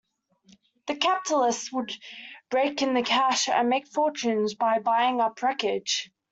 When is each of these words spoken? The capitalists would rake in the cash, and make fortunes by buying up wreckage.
The 0.87 0.95
capitalists 0.95 1.71
would 1.71 1.95
rake 2.51 2.81
in 2.81 2.95
the 2.95 3.03
cash, 3.03 3.47
and 3.47 3.69
make 3.69 3.85
fortunes 3.87 4.55
by 4.55 4.79
buying 4.79 5.21
up 5.21 5.39
wreckage. 5.43 6.11